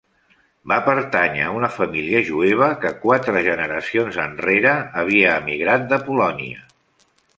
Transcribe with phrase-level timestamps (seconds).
[0.71, 6.67] Va pertànyer a una família jueva que quatre generacions enrere havia emigrat de Polònia.